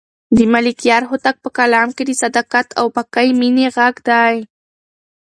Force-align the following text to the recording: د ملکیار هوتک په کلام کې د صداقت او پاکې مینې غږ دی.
د 0.37 0.39
ملکیار 0.53 1.03
هوتک 1.09 1.35
په 1.43 1.49
کلام 1.57 1.89
کې 1.95 2.03
د 2.05 2.11
صداقت 2.21 2.67
او 2.79 2.85
پاکې 2.95 3.27
مینې 3.39 3.67
غږ 3.75 3.95
دی. 4.09 4.35